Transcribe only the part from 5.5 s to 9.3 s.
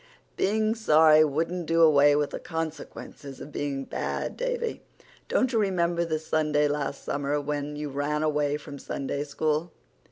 you remember the Sunday last summer when you ran away from Sunday